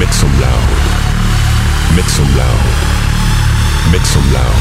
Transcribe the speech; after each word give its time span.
Make 0.00 0.14
some 0.14 0.32
loud. 0.40 0.68
Make 1.94 2.08
some 2.08 2.34
loud. 2.34 2.64
Make 3.92 4.06
some 4.06 4.32
loud. 4.32 4.56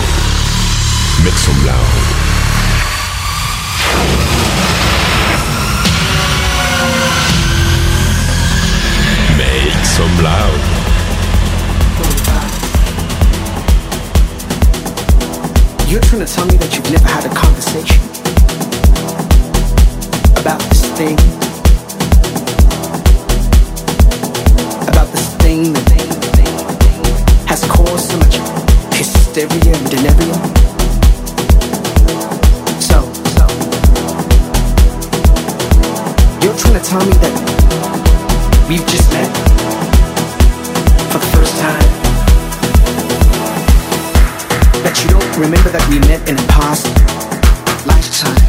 Make 1.24 1.40
some 1.46 1.66
loud. 1.66 1.94
Make 9.38 9.86
some 9.86 10.24
loud. 10.24 10.60
You're 15.88 16.02
trying 16.02 16.26
to 16.26 16.32
tell 16.32 16.46
me 16.48 16.58
that 16.58 16.76
you've 16.76 16.92
never 16.92 17.08
had 17.08 17.26
a 17.26 17.34
conversation 17.34 18.04
about 20.38 20.60
this 20.70 20.86
thing, 20.98 21.18
thing 25.50 25.74
that 25.74 27.46
has 27.48 27.66
caused 27.66 28.12
so 28.12 28.18
much 28.22 28.36
hysteria 28.94 29.74
and 29.74 29.90
delirium. 29.90 30.42
So, 32.90 32.98
so 33.34 33.46
you're 36.44 36.58
trying 36.62 36.78
to 36.78 36.86
tell 36.86 37.04
me 37.10 37.16
that 37.24 37.34
we've 38.70 38.86
just 38.94 39.10
met 39.10 39.32
for 41.10 41.18
the 41.18 41.30
first 41.34 41.56
time. 41.66 41.90
That 44.86 44.96
you 45.02 45.10
don't 45.10 45.36
remember 45.46 45.70
that 45.72 45.84
we 45.90 45.98
met 46.12 46.30
in 46.30 46.38
a 46.38 46.46
past 46.54 46.86
lifetime. 47.90 48.46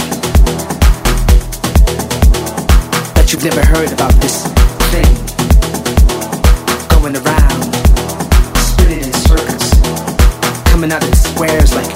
That 3.14 3.32
you've 3.32 3.44
never 3.44 3.64
heard 3.64 3.90
about 3.90 4.12
this 4.20 4.59
coming 10.80 10.96
out 10.96 11.04
in 11.04 11.14
squares 11.14 11.74
like 11.74 11.92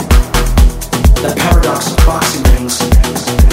the 1.22 1.32
paradox 1.38 1.90
of 1.90 1.96
boxing 2.04 2.42
rings. 2.52 3.43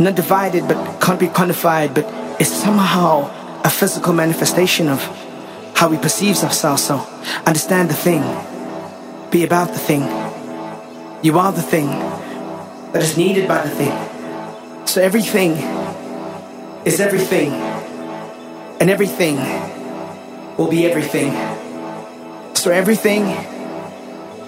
Not 0.00 0.14
divided 0.14 0.66
but 0.66 1.00
can't 1.00 1.20
be 1.20 1.26
quantified, 1.26 1.94
but 1.94 2.06
it's 2.40 2.50
somehow 2.50 3.30
a 3.62 3.70
physical 3.70 4.12
manifestation 4.12 4.88
of 4.88 5.00
how 5.76 5.88
we 5.88 5.96
perceive 5.98 6.36
ourselves. 6.42 6.82
So 6.84 6.98
understand 7.46 7.90
the 7.90 7.94
thing, 7.94 8.22
be 9.30 9.44
about 9.44 9.68
the 9.68 9.78
thing. 9.78 10.02
You 11.22 11.38
are 11.38 11.52
the 11.52 11.62
thing 11.62 11.88
that 12.92 13.02
is 13.02 13.16
needed 13.16 13.46
by 13.46 13.62
the 13.62 13.70
thing. 13.70 14.86
So 14.86 15.00
everything 15.00 15.52
is 16.84 16.98
everything, 16.98 17.52
and 18.80 18.90
everything 18.90 19.36
will 20.56 20.70
be 20.70 20.86
everything. 20.86 21.32
So 22.54 22.70
everything 22.70 23.22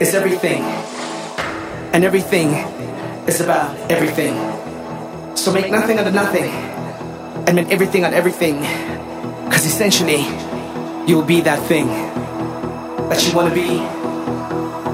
is 0.01 0.15
everything 0.15 0.62
and 1.93 2.05
everything 2.05 2.49
is 3.29 3.41
about 3.41 3.77
everything. 3.91 4.62
So 5.34 5.53
make 5.53 5.70
nothing 5.70 5.98
out 5.98 6.06
of 6.06 6.15
nothing, 6.15 6.44
and 7.47 7.56
make 7.56 7.70
everything 7.70 8.04
out 8.04 8.12
of 8.12 8.19
everything, 8.19 8.60
because 9.44 9.66
essentially, 9.66 10.22
you 11.06 11.16
will 11.16 11.25
be 11.26 11.41
that 11.43 11.59
thing 11.66 11.88
that 13.09 13.26
you 13.26 13.34
want 13.34 13.48
to 13.48 13.54
be, 13.54 13.78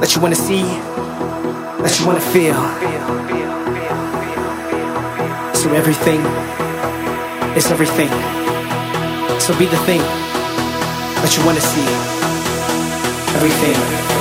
that 0.00 0.14
you 0.14 0.22
want 0.22 0.34
to 0.34 0.40
see, 0.40 0.62
that 0.62 1.96
you 2.00 2.06
want 2.06 2.18
to 2.18 2.24
feel. 2.32 2.54
So 5.54 5.72
everything 5.74 6.20
is 7.56 7.70
everything. 7.70 8.08
So 9.38 9.56
be 9.58 9.66
the 9.66 9.76
thing 9.84 10.00
that 10.00 11.36
you 11.36 11.44
want 11.44 11.58
to 11.58 11.62
see. 11.62 11.84
Everything. 13.36 14.17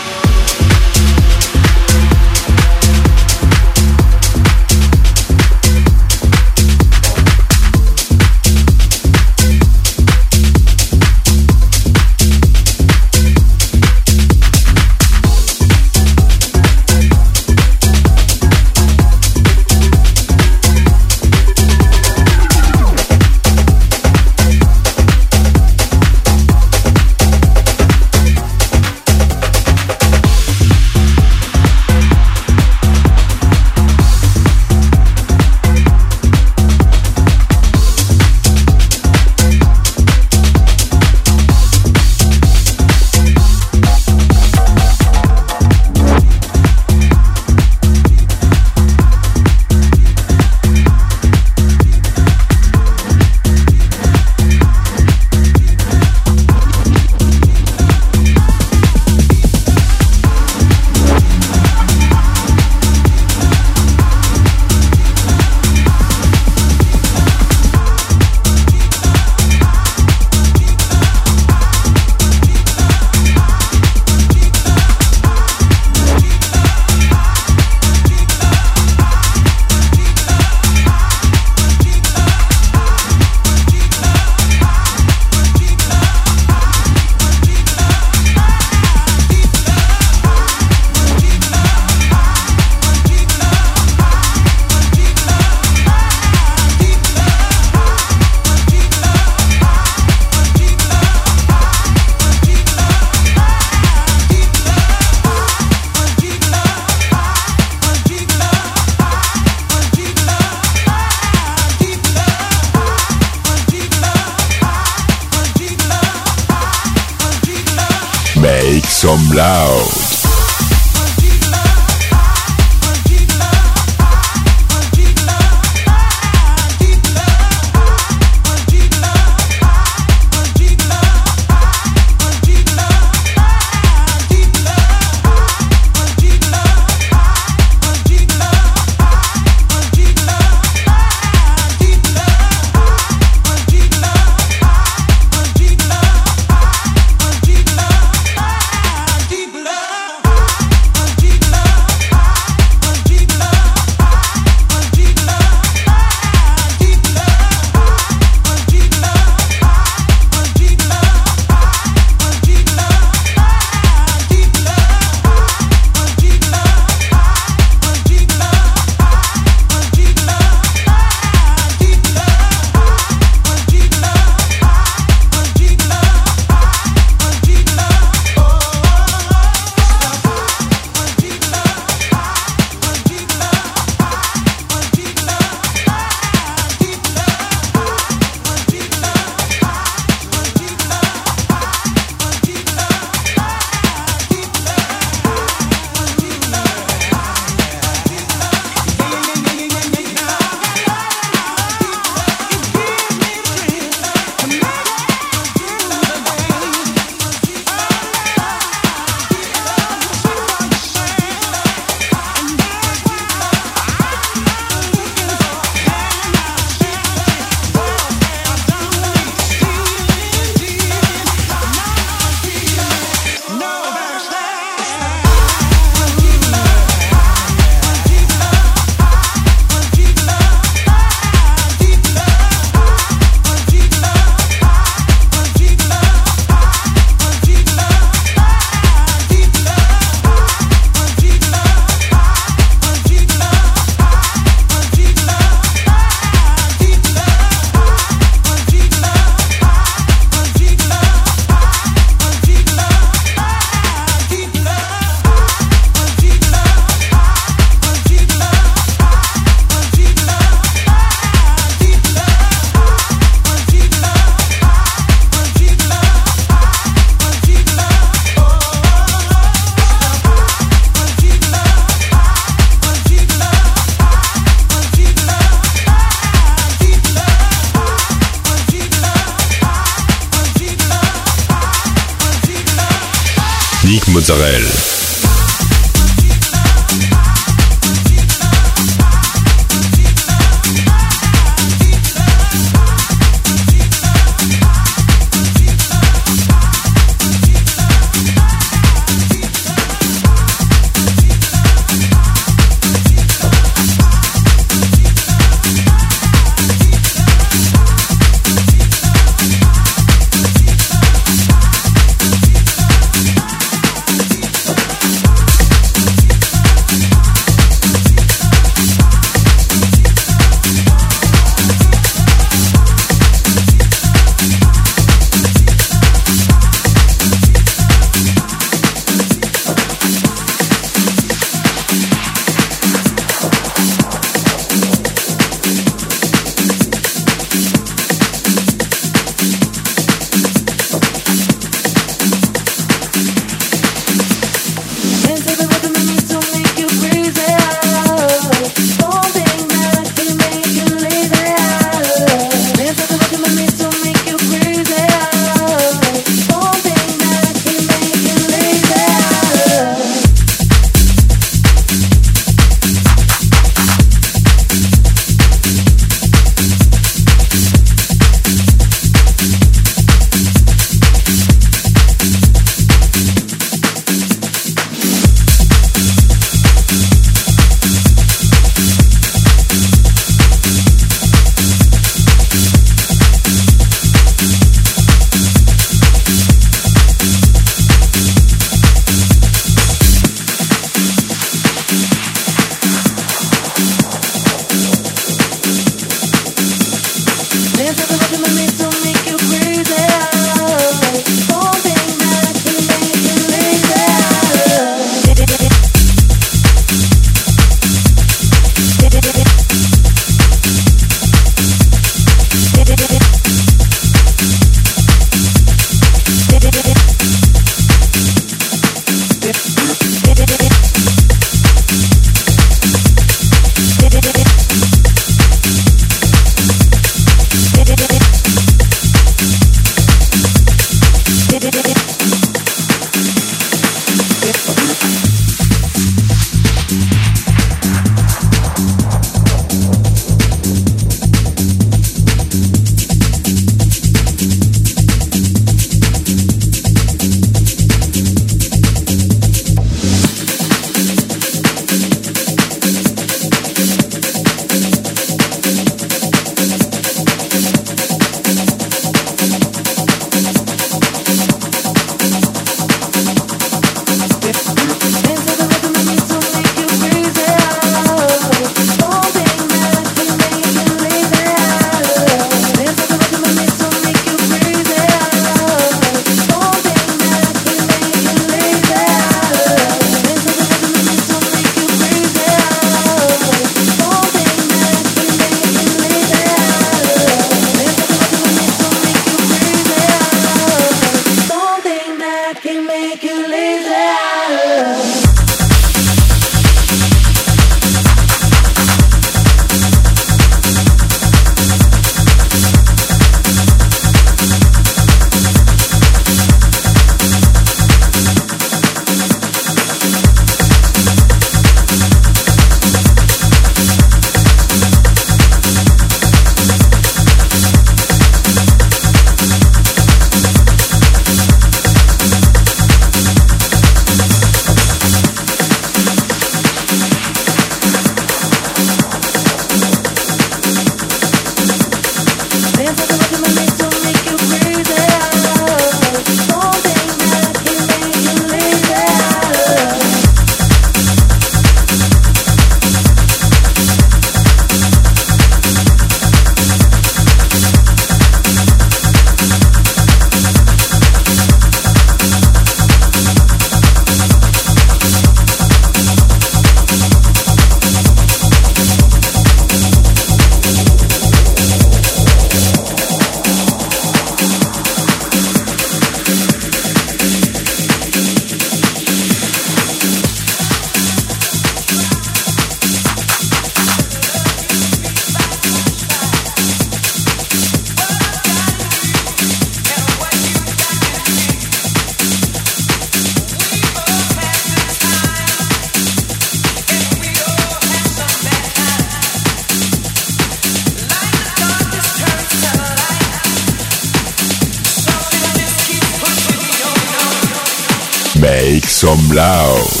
Loud. 599.33 600.00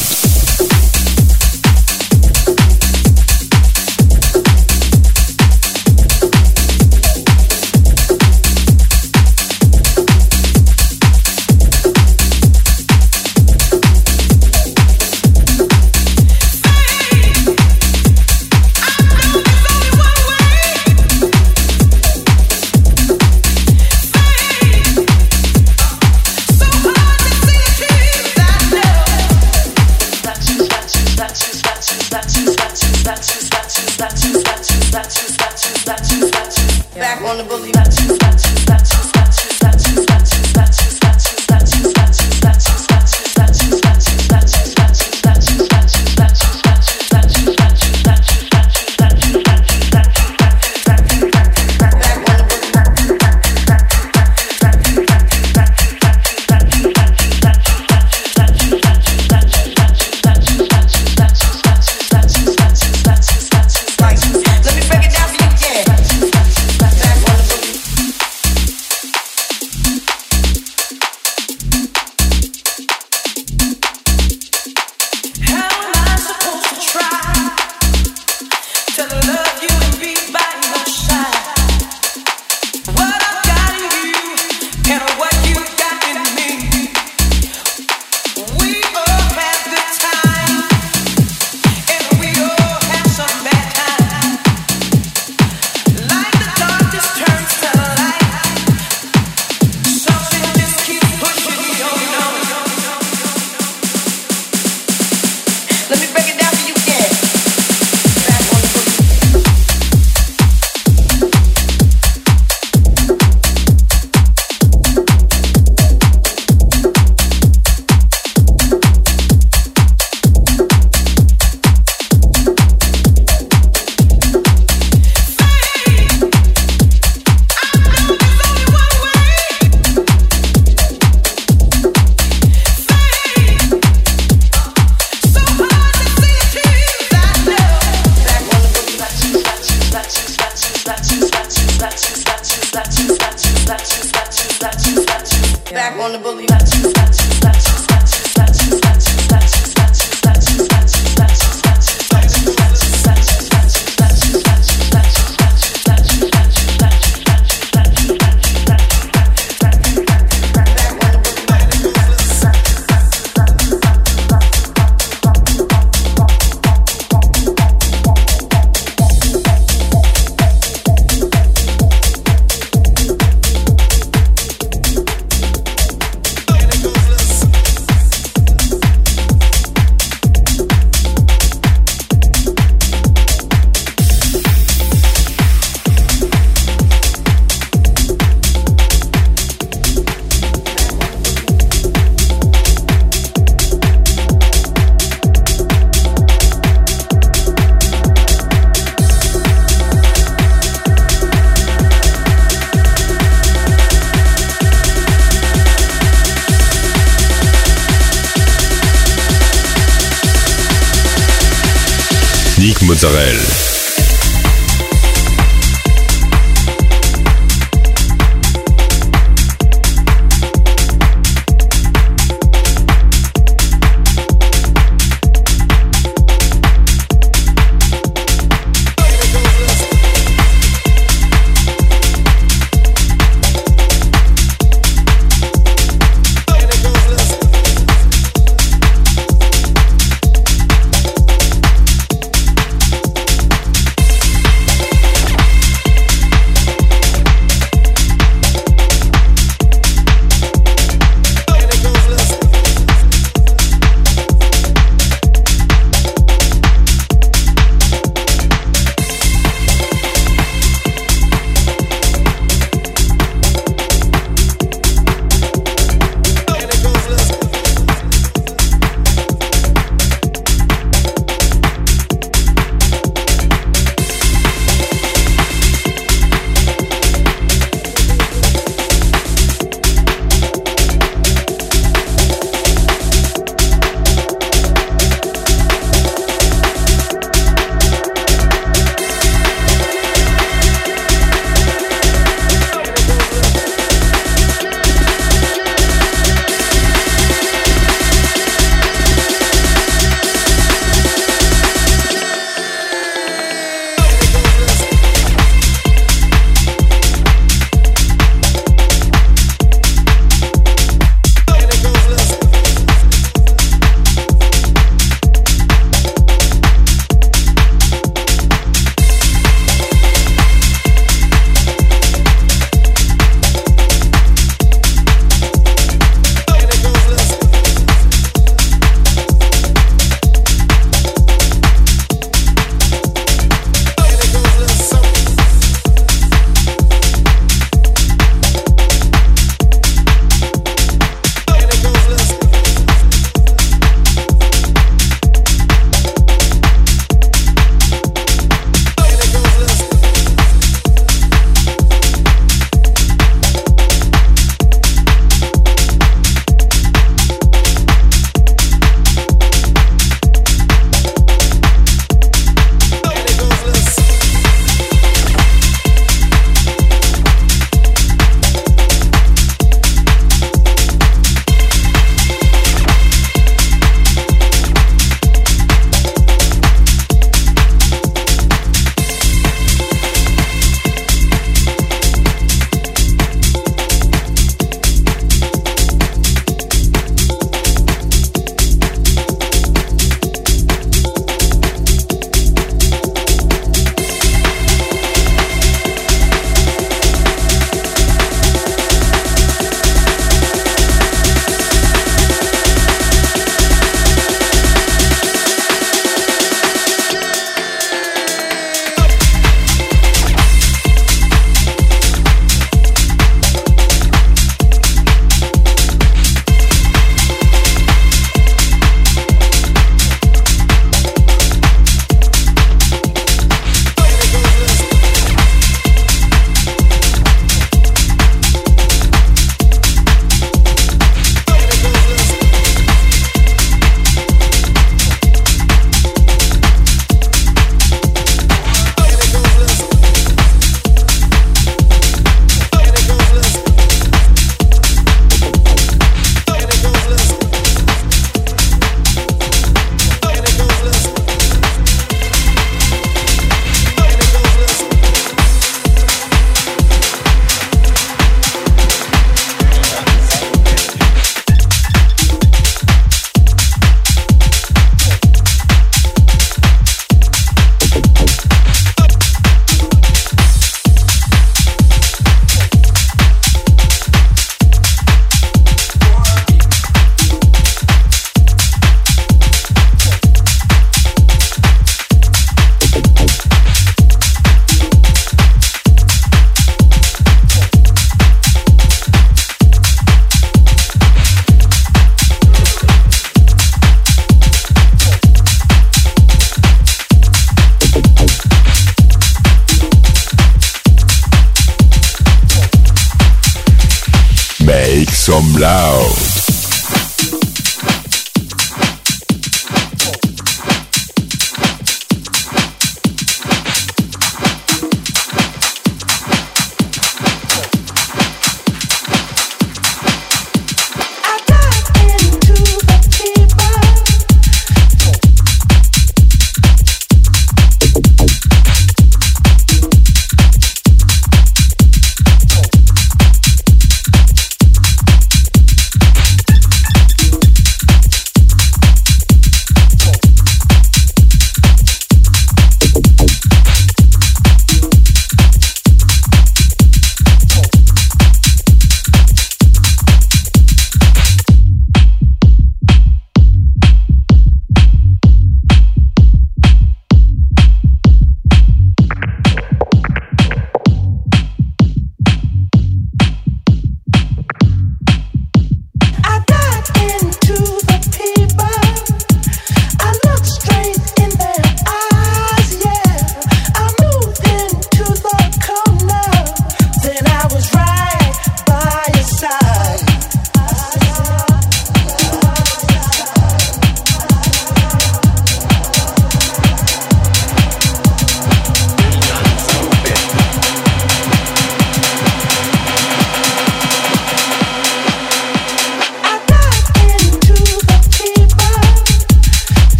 Mozzarella. 213.03 213.50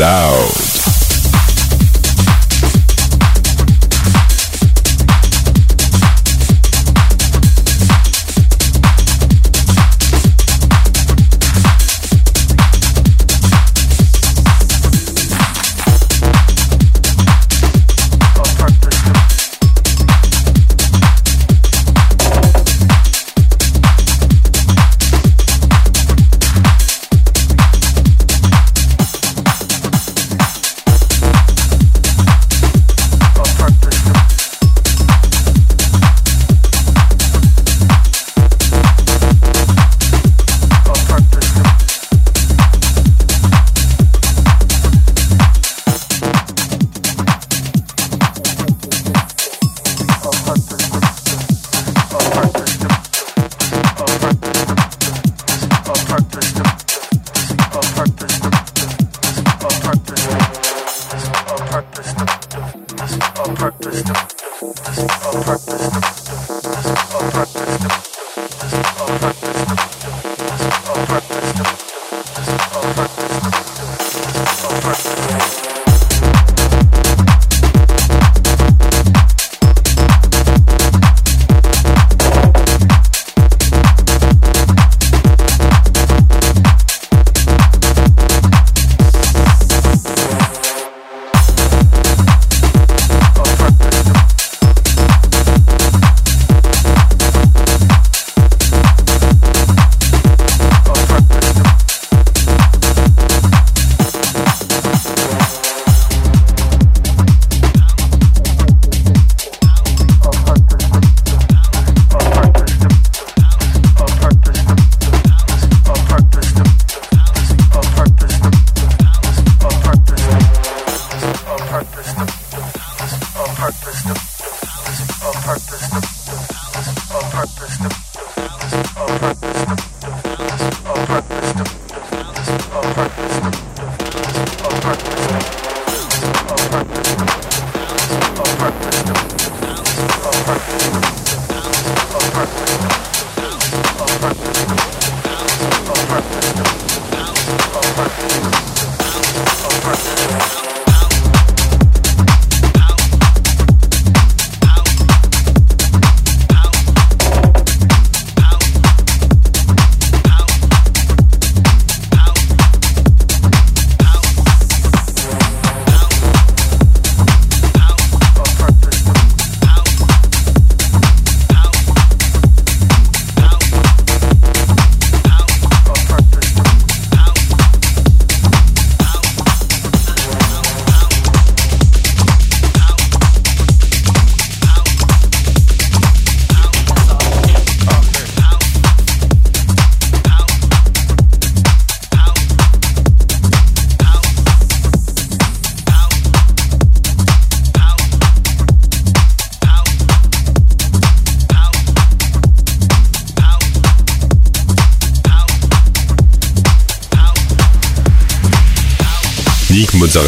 Loud. 0.00 0.59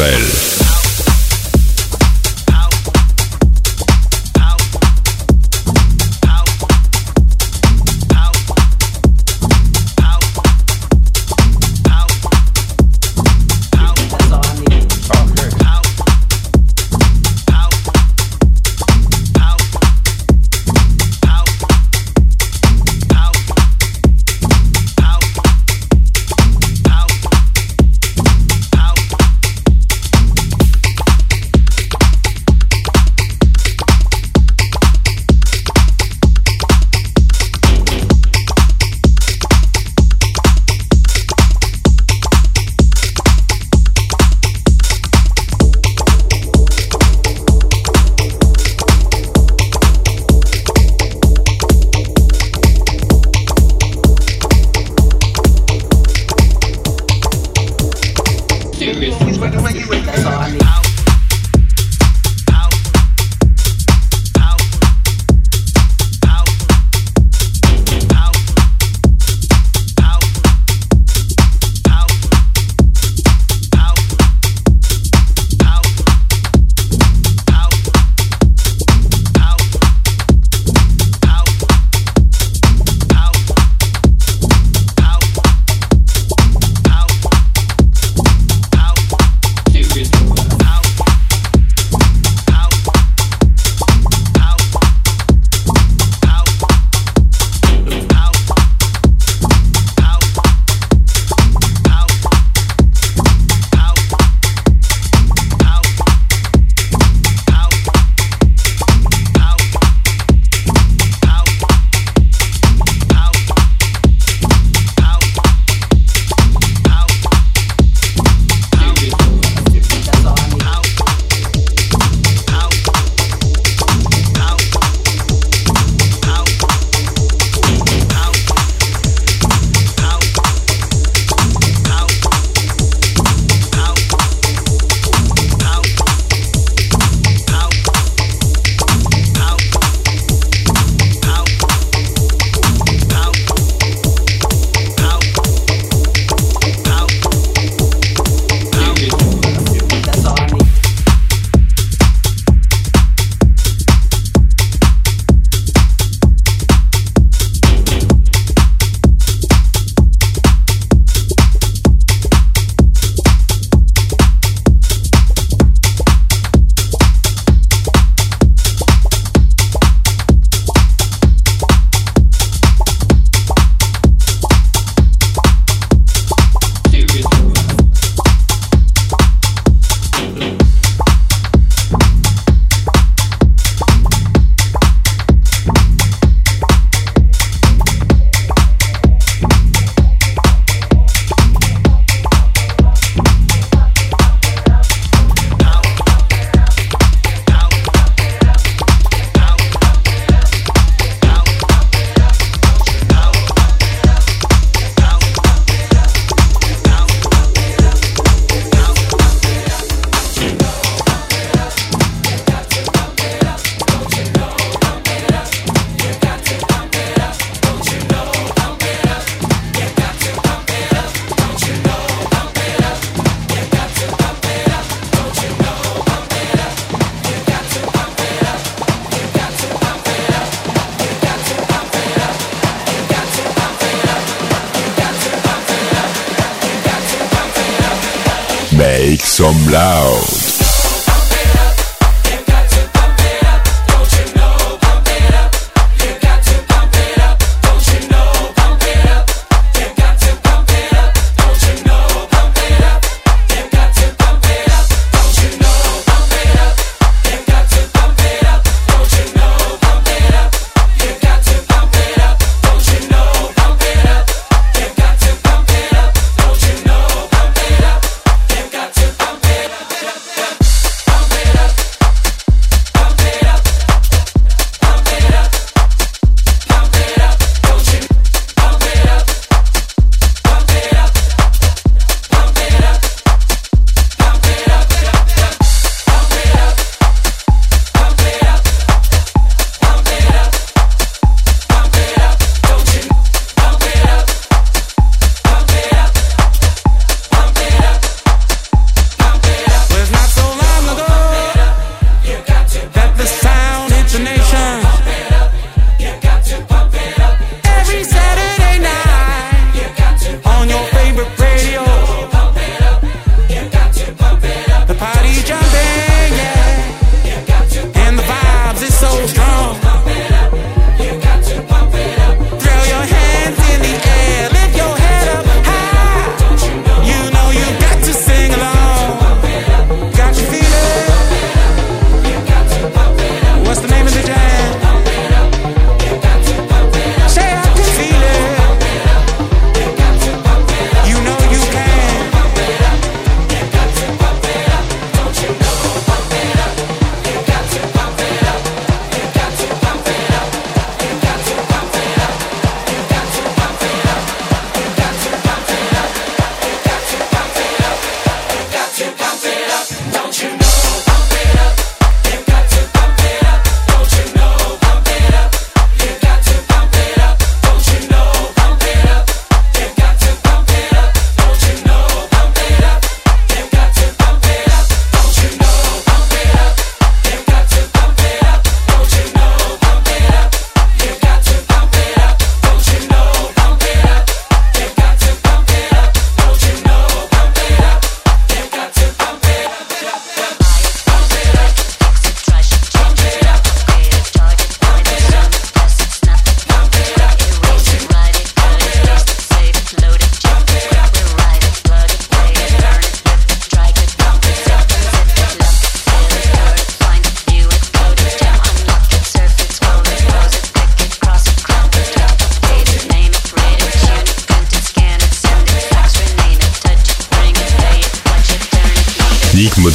Mozzarella. 0.03 0.32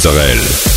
Mozzarella. 0.09 0.68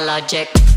Technologic. 0.00 0.69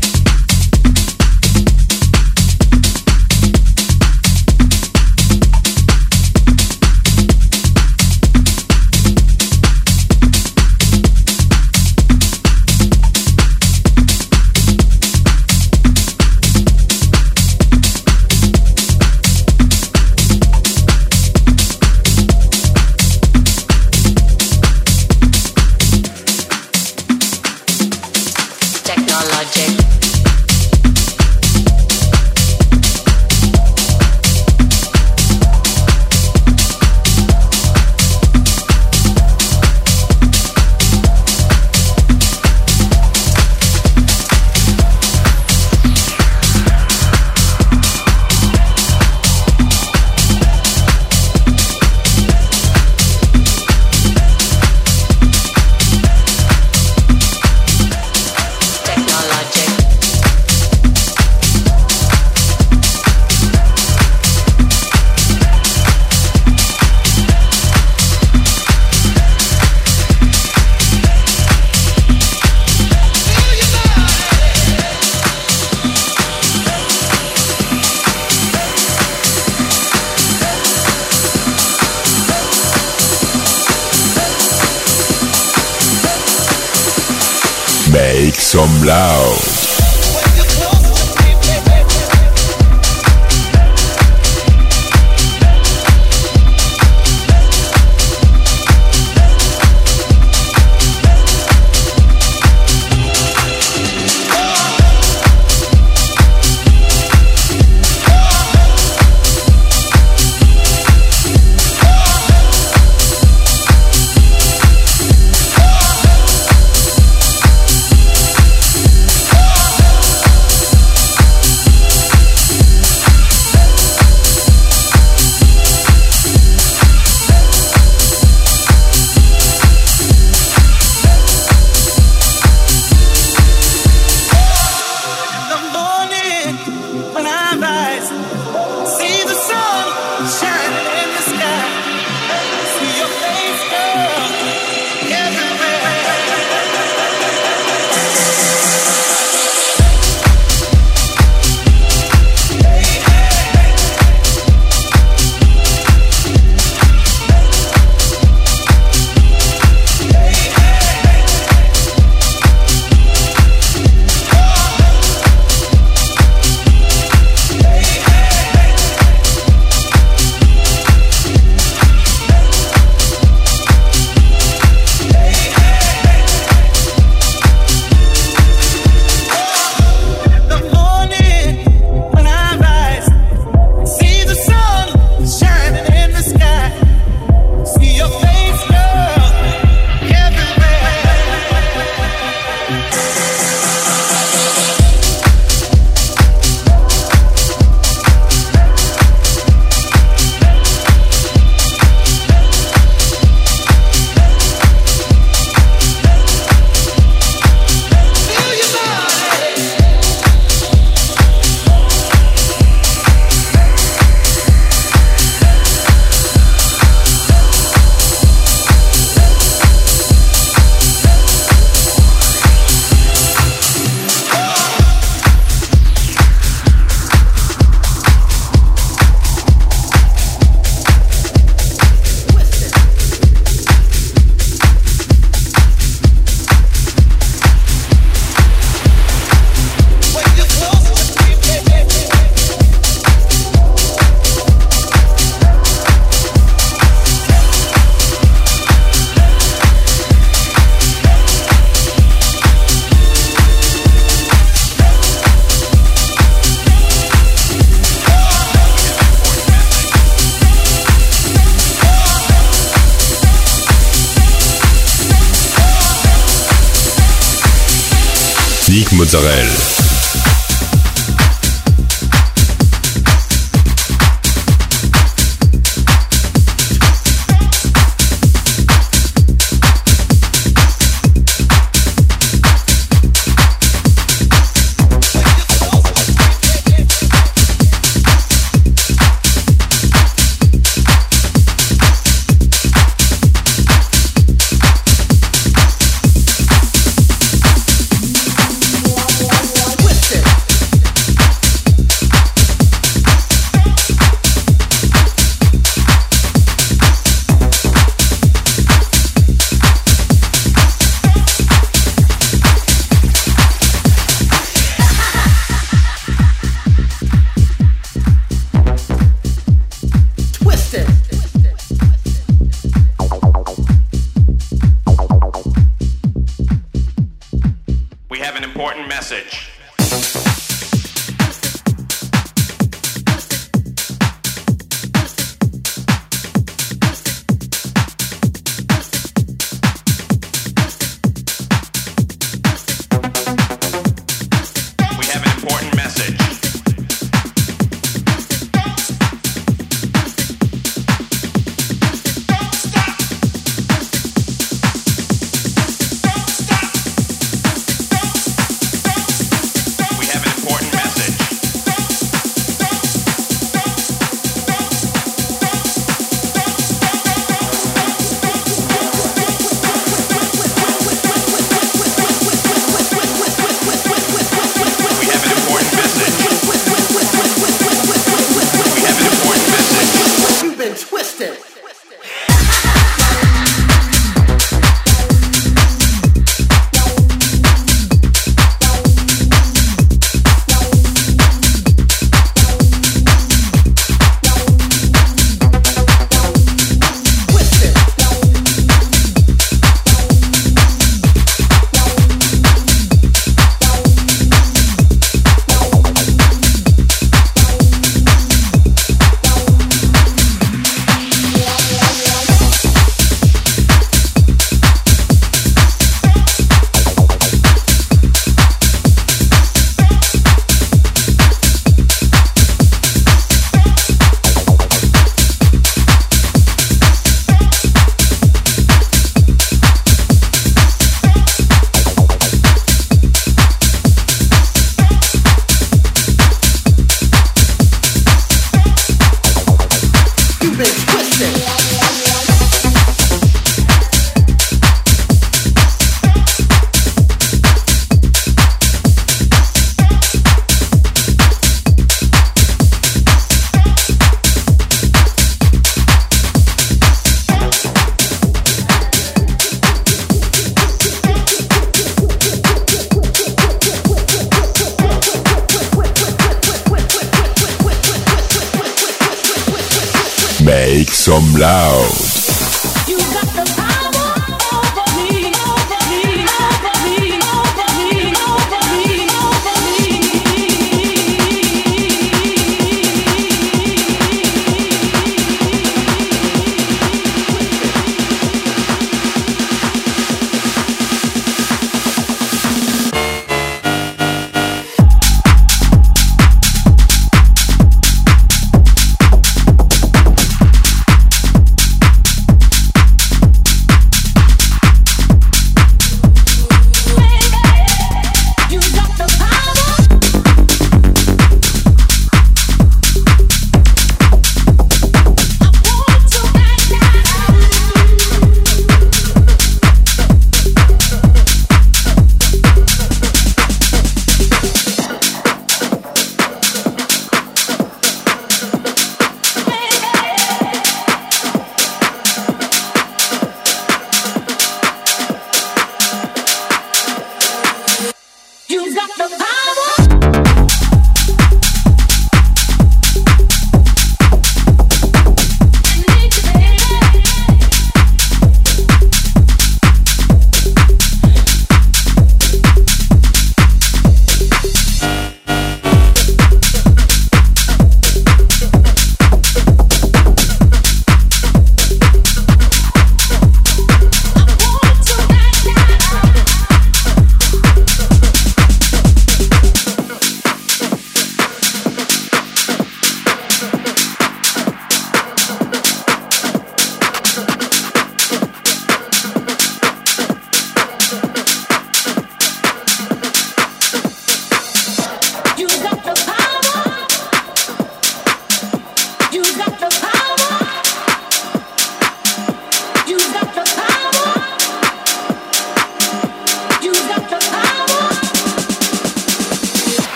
Mozzarella. 269.14 269.63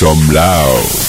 Some 0.00 0.30
loud. 0.32 0.99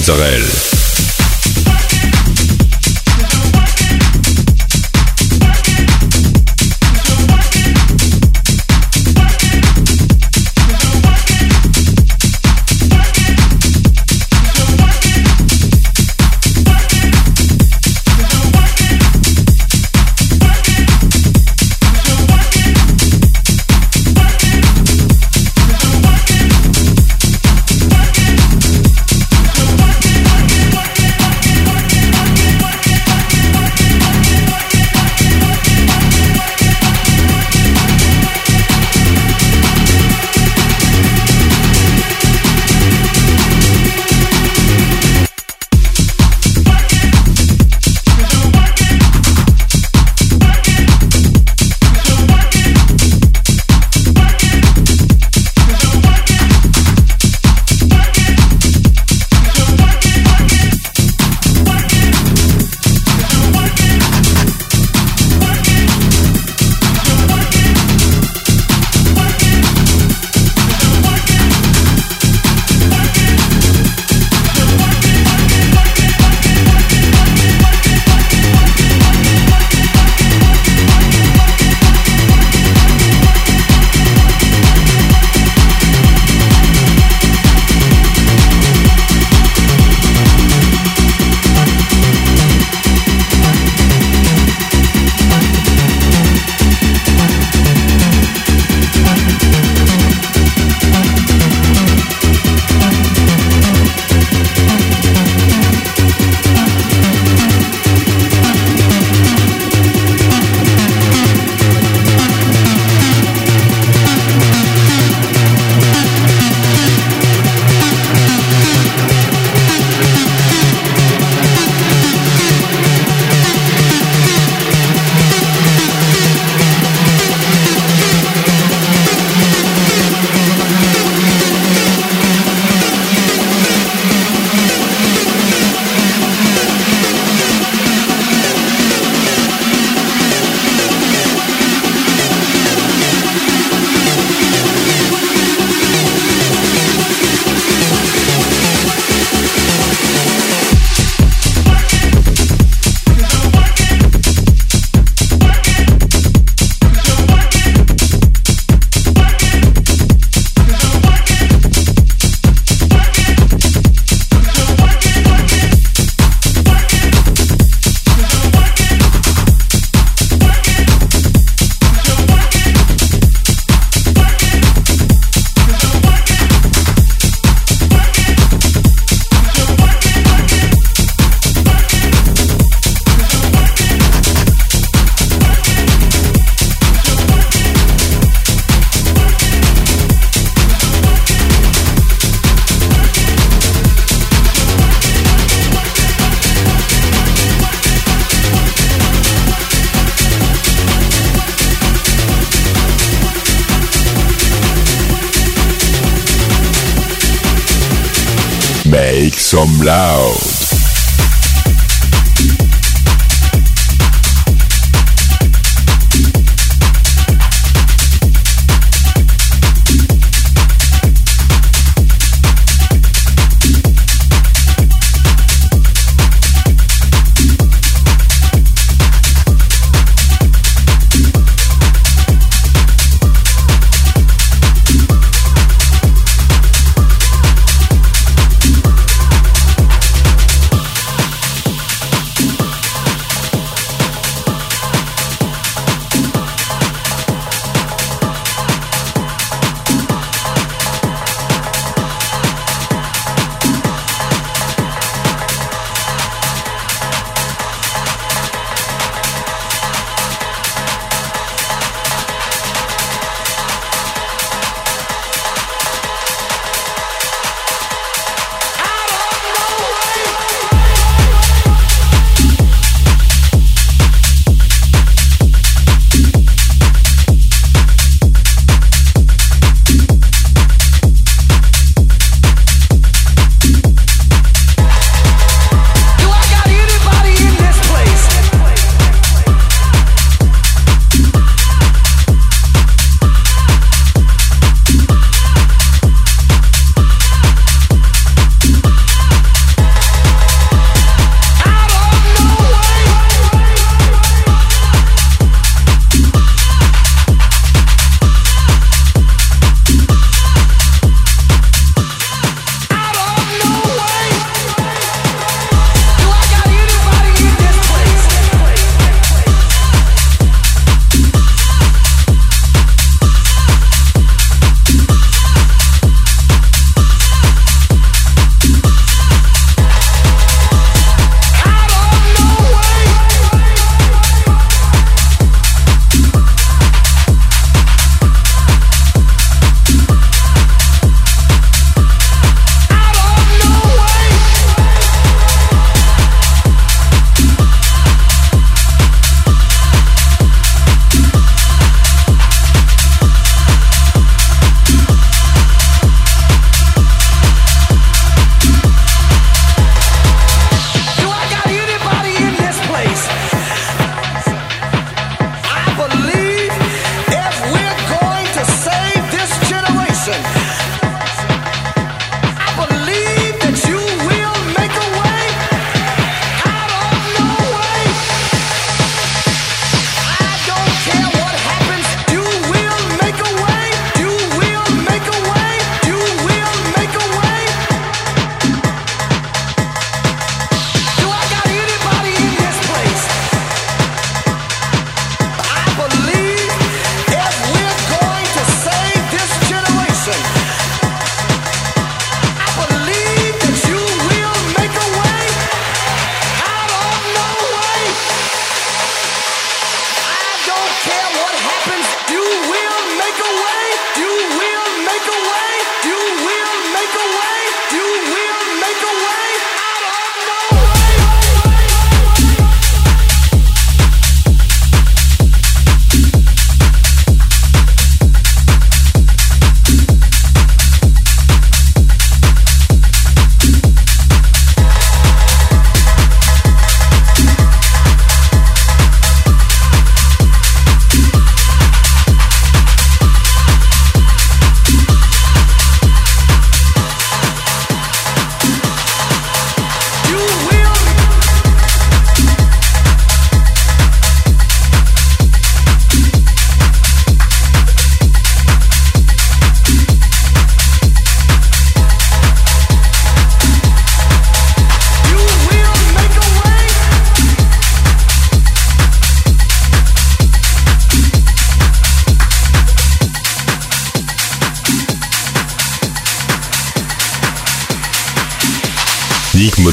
Mozzarella. 0.00 0.69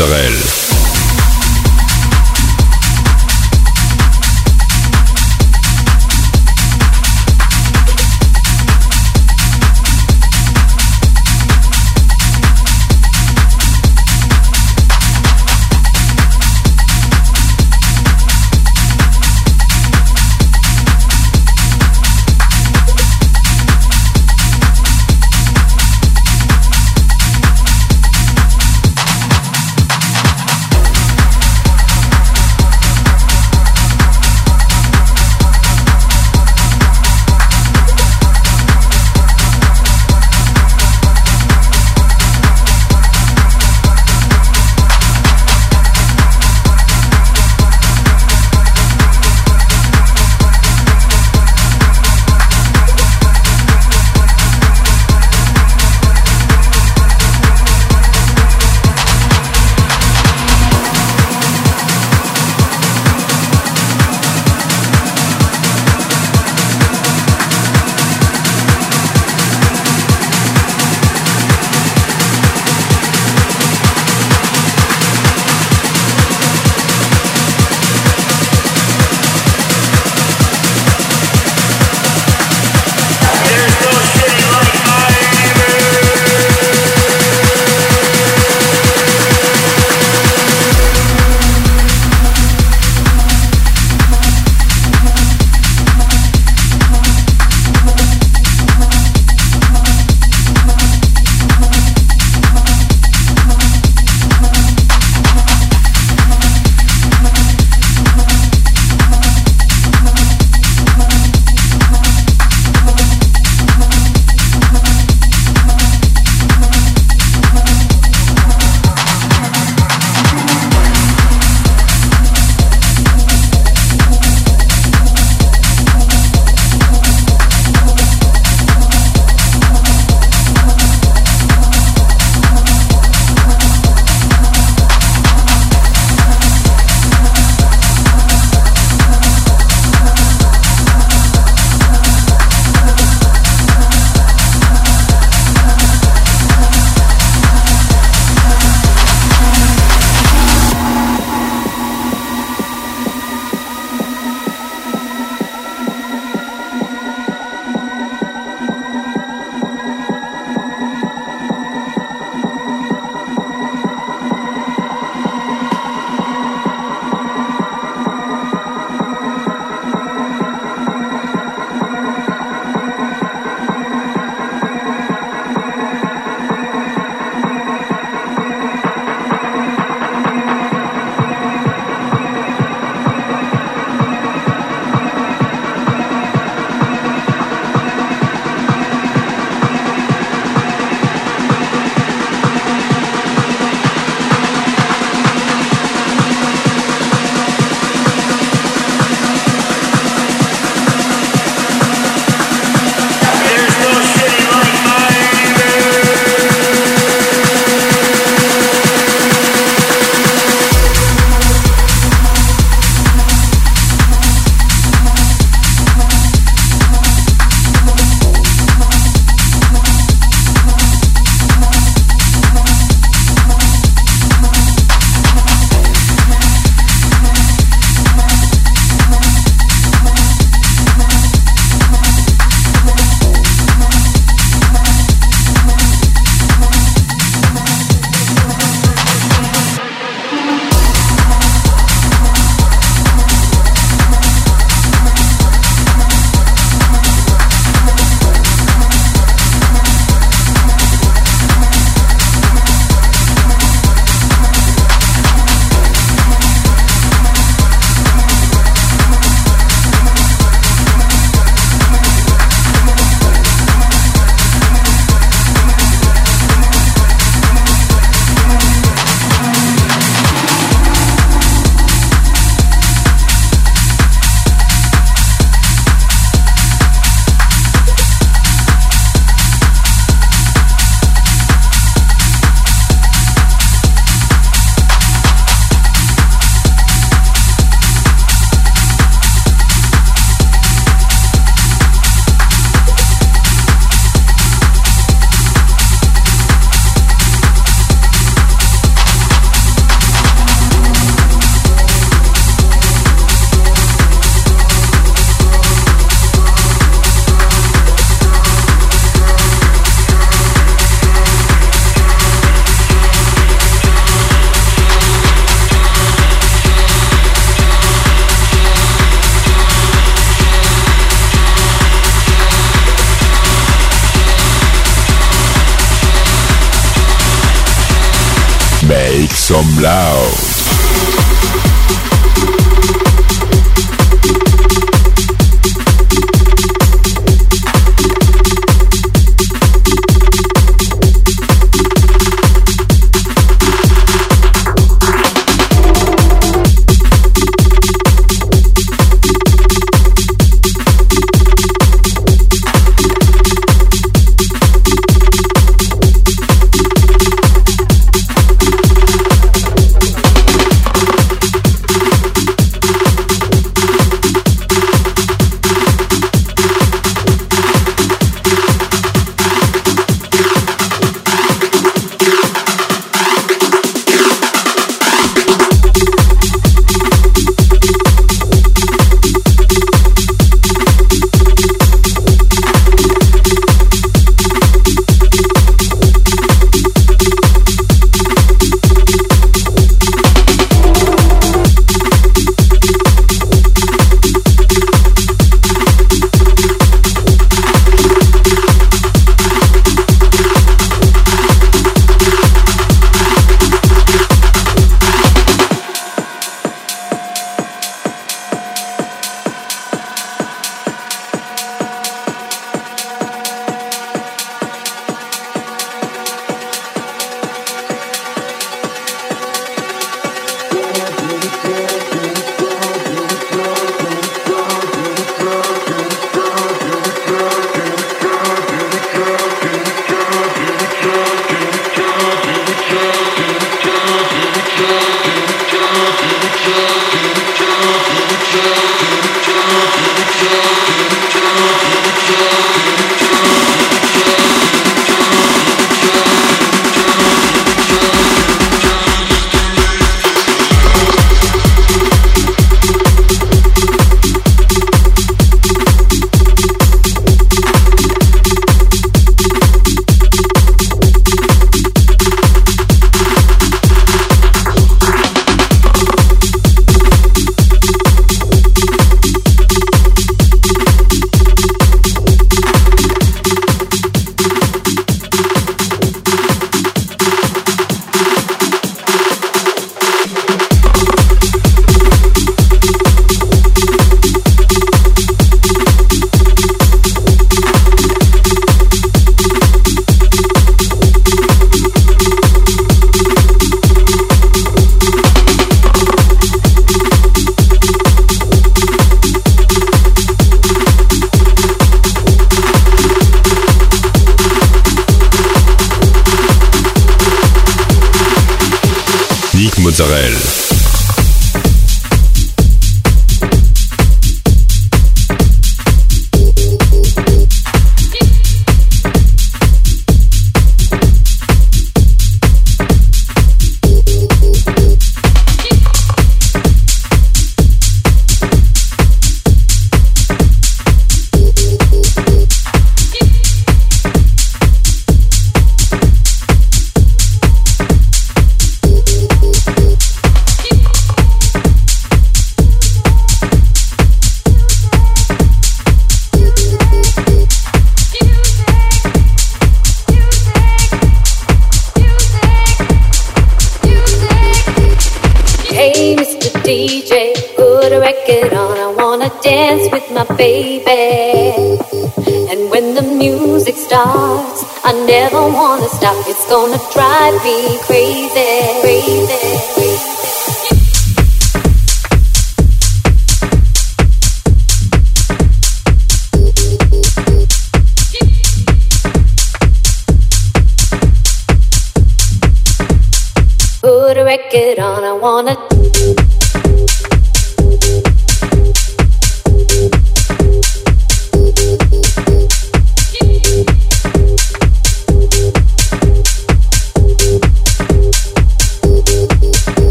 Mozzarella. 0.00 0.49